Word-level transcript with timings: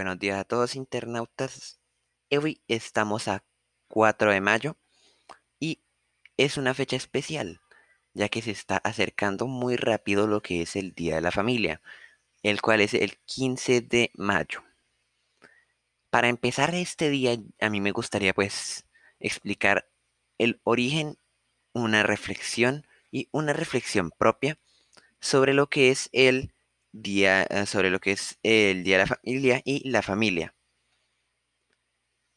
días 0.00 0.40
a 0.40 0.44
todos 0.44 0.76
internautas. 0.76 1.78
Hoy 2.30 2.62
estamos 2.68 3.28
a 3.28 3.44
4 3.88 4.32
de 4.32 4.40
mayo 4.40 4.76
y 5.58 5.82
es 6.38 6.56
una 6.56 6.72
fecha 6.72 6.96
especial, 6.96 7.60
ya 8.14 8.30
que 8.30 8.40
se 8.40 8.50
está 8.50 8.78
acercando 8.78 9.46
muy 9.46 9.76
rápido 9.76 10.26
lo 10.26 10.40
que 10.40 10.62
es 10.62 10.74
el 10.74 10.94
Día 10.94 11.16
de 11.16 11.20
la 11.20 11.30
Familia, 11.30 11.82
el 12.42 12.62
cual 12.62 12.80
es 12.80 12.94
el 12.94 13.18
15 13.26 13.82
de 13.82 14.10
mayo. 14.14 14.64
Para 16.08 16.28
empezar 16.28 16.74
este 16.74 17.10
día, 17.10 17.36
a 17.60 17.68
mí 17.68 17.82
me 17.82 17.92
gustaría 17.92 18.32
pues 18.32 18.86
explicar 19.18 19.86
el 20.38 20.62
origen, 20.64 21.18
una 21.74 22.02
reflexión 22.04 22.86
y 23.10 23.28
una 23.32 23.52
reflexión 23.52 24.10
propia 24.16 24.58
sobre 25.20 25.52
lo 25.52 25.68
que 25.68 25.90
es 25.90 26.08
el 26.12 26.54
día, 26.92 27.42
eh, 27.44 27.66
sobre 27.66 27.90
lo 27.90 28.00
que 28.00 28.12
es 28.12 28.38
el 28.42 28.84
Día 28.84 28.98
de 28.98 29.04
la 29.04 29.16
Familia 29.16 29.62
y 29.64 29.88
la 29.88 30.02
familia. 30.02 30.54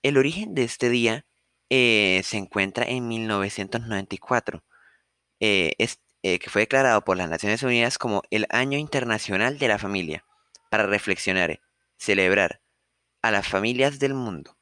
El 0.02 0.17
origen 0.17 0.53
de 0.53 0.63
este 0.63 0.89
día 0.89 1.26
eh, 1.70 2.21
se 2.23 2.38
encuentra 2.38 2.85
en 2.85 3.07
1994, 3.07 4.63
eh, 5.39 5.76
que 6.21 6.49
fue 6.49 6.63
declarado 6.63 7.03
por 7.03 7.17
las 7.17 7.29
Naciones 7.29 7.63
Unidas 7.63 7.98
como 7.98 8.23
el 8.29 8.45
Año 8.49 8.77
Internacional 8.77 9.59
de 9.59 9.67
la 9.67 9.79
Familia, 9.79 10.26
para 10.70 10.85
reflexionar, 10.85 11.62
celebrar 11.98 12.62
a 13.21 13.31
las 13.31 13.48
familias 13.48 13.99
del 13.99 14.13
mundo. 14.13 14.57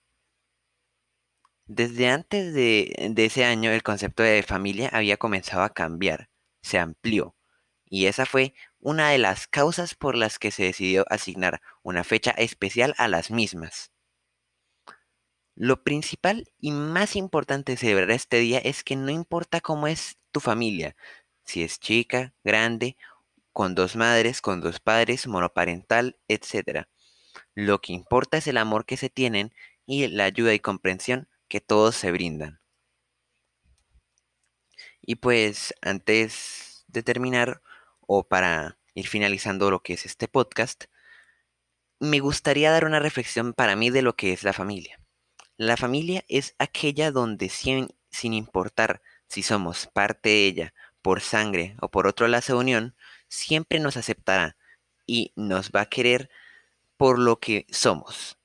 Desde 1.66 2.10
antes 2.10 2.54
de, 2.54 3.10
de 3.12 3.26
ese 3.26 3.46
año 3.46 3.72
el 3.72 3.84
concepto 3.84 4.24
de 4.24 4.44
familia 4.44 4.90
había 4.92 5.18
comenzado 5.18 5.64
a 5.64 5.74
cambiar, 5.74 6.30
se 6.62 6.78
amplió, 6.78 7.36
y 7.86 8.06
esa 8.06 8.26
fue 8.26 8.54
una 8.82 9.10
de 9.12 9.20
las 9.20 9.48
causas 9.48 9.96
por 9.96 10.16
las 10.16 10.40
que 10.40 10.52
se 10.52 10.64
decidió 10.64 11.06
asignar 11.10 11.62
una 11.84 12.04
fecha 12.04 12.32
especial 12.32 12.94
a 12.98 13.08
las 13.08 13.32
mismas. 13.32 13.92
Lo 15.56 15.84
principal 15.84 16.50
y 16.60 16.72
más 16.72 17.16
importante 17.16 17.74
de 17.74 17.78
celebrar 17.78 18.12
este 18.12 18.38
día 18.40 18.60
es 18.60 18.84
que 18.84 18.96
no 18.96 19.12
importa 19.12 19.62
cómo 19.62 19.88
es 19.88 20.18
tu 20.32 20.40
familia, 20.40 20.96
si 21.46 21.64
es 21.64 21.80
chica, 21.80 22.34
grande, 22.44 22.98
con 23.54 23.76
dos 23.76 23.96
madres, 23.96 24.42
con 24.42 24.62
dos 24.62 24.80
padres, 24.80 25.28
monoparental, 25.28 26.18
etc. 26.28 26.88
Lo 27.54 27.82
que 27.82 27.94
importa 27.94 28.38
es 28.38 28.48
el 28.48 28.58
amor 28.58 28.86
que 28.86 28.98
se 28.98 29.10
tienen 29.10 29.54
y 29.86 30.08
la 30.08 30.26
ayuda 30.26 30.54
y 30.54 30.60
comprensión 30.60 31.28
que 31.48 31.62
todos 31.62 31.96
se 31.96 32.12
brindan. 32.12 32.62
Y 35.02 35.16
pues 35.16 35.74
antes 35.82 36.86
de 36.88 37.04
terminar, 37.04 37.62
o 38.14 38.24
para 38.24 38.78
ir 38.94 39.08
finalizando 39.08 39.72
lo 39.72 39.82
que 39.82 39.94
es 39.94 40.06
este 40.06 40.28
podcast, 40.28 40.86
me 42.00 42.20
gustaría 42.20 42.70
dar 42.70 42.84
una 42.84 43.00
reflexión 43.00 43.54
para 43.54 43.78
mí 43.78 43.90
de 43.90 44.02
lo 44.02 44.18
que 44.18 44.34
es 44.34 44.44
la 44.44 44.52
familia. 44.52 45.00
La 45.56 45.78
familia 45.78 46.26
es 46.28 46.54
aquella 46.60 47.12
donde 47.12 47.48
sin, 47.48 47.88
sin 48.10 48.34
importar 48.34 49.02
si 49.30 49.44
somos 49.44 49.88
parte 49.88 50.28
de 50.28 50.46
ella 50.46 50.74
por 51.02 51.22
sangre 51.22 51.78
o 51.80 51.90
por 51.90 52.06
otro 52.06 52.28
lazo 52.28 52.54
de 52.54 52.60
unión, 52.60 52.96
siempre 53.30 53.80
nos 53.80 53.96
aceptará 53.96 54.58
y 55.08 55.32
nos 55.38 55.72
va 55.72 55.82
a 55.82 55.90
querer 55.90 56.30
por 56.98 57.18
lo 57.18 57.40
que 57.40 57.66
somos. 57.70 58.38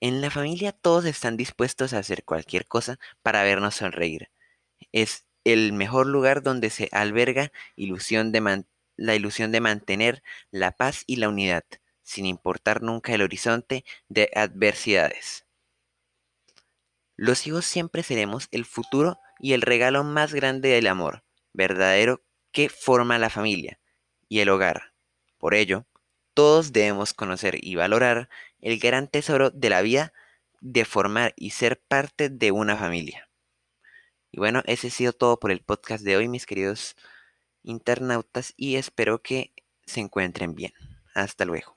En 0.00 0.20
la 0.20 0.30
familia 0.30 0.72
todos 0.72 1.04
están 1.04 1.36
dispuestos 1.36 1.92
a 1.92 1.98
hacer 1.98 2.24
cualquier 2.24 2.66
cosa 2.66 2.98
para 3.22 3.44
vernos 3.44 3.76
sonreír. 3.76 4.30
Es 4.90 5.26
el 5.44 5.72
mejor 5.72 6.08
lugar 6.08 6.42
donde 6.42 6.70
se 6.70 6.88
alberga 6.90 7.52
ilusión 7.76 8.32
de, 8.32 8.40
mantener 8.40 8.75
la 8.96 9.14
ilusión 9.14 9.52
de 9.52 9.60
mantener 9.60 10.22
la 10.50 10.72
paz 10.72 11.04
y 11.06 11.16
la 11.16 11.28
unidad, 11.28 11.64
sin 12.02 12.26
importar 12.26 12.82
nunca 12.82 13.14
el 13.14 13.22
horizonte 13.22 13.84
de 14.08 14.30
adversidades. 14.34 15.44
Los 17.16 17.46
hijos 17.46 17.64
siempre 17.64 18.02
seremos 18.02 18.48
el 18.50 18.64
futuro 18.64 19.18
y 19.38 19.52
el 19.52 19.62
regalo 19.62 20.04
más 20.04 20.34
grande 20.34 20.68
del 20.68 20.86
amor 20.86 21.24
verdadero 21.52 22.22
que 22.52 22.68
forma 22.68 23.18
la 23.18 23.30
familia 23.30 23.80
y 24.28 24.40
el 24.40 24.50
hogar. 24.50 24.92
Por 25.38 25.54
ello, 25.54 25.86
todos 26.34 26.72
debemos 26.72 27.14
conocer 27.14 27.58
y 27.62 27.74
valorar 27.74 28.28
el 28.60 28.78
gran 28.78 29.08
tesoro 29.08 29.50
de 29.50 29.70
la 29.70 29.80
vida 29.80 30.12
de 30.60 30.84
formar 30.84 31.32
y 31.36 31.50
ser 31.50 31.80
parte 31.80 32.28
de 32.28 32.50
una 32.50 32.76
familia. 32.76 33.30
Y 34.30 34.38
bueno, 34.38 34.62
ese 34.66 34.88
ha 34.88 34.90
sido 34.90 35.12
todo 35.12 35.38
por 35.38 35.50
el 35.50 35.60
podcast 35.60 36.04
de 36.04 36.16
hoy, 36.16 36.28
mis 36.28 36.44
queridos 36.44 36.96
internautas 37.66 38.54
y 38.56 38.76
espero 38.76 39.22
que 39.22 39.52
se 39.86 40.00
encuentren 40.00 40.54
bien. 40.54 40.72
Hasta 41.14 41.44
luego. 41.44 41.75